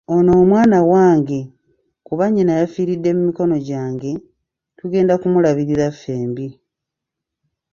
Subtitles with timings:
[0.15, 1.39] Ono omwana wange
[2.07, 4.11] kuba nnyina yafiiridde mu mikono gyange,
[4.77, 6.45] tugenda kumulabirira ffembi.